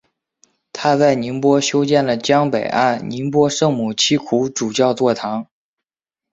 [0.73, 5.45] 他在宁波修建了江北岸宁波圣母七苦主教座堂。